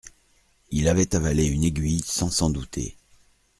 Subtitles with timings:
[0.71, 2.97] Il avait avalé une aiguille, sans s’en douter…